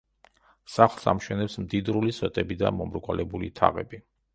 სახლს 0.75 1.05
ამშვენებს 1.13 1.59
მდიდრული 1.67 2.17
სვეტები 2.21 2.61
და 2.65 2.77
მომრგვალებული 2.83 3.57
თაღები. 3.63 4.07